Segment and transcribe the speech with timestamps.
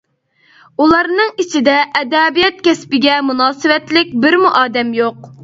[0.85, 5.33] ئۇلارنىڭ ئىچىدە ئەدەبىيات كەسپىگە مۇناسىۋەتلىك بىرمۇ ئادەم يوق.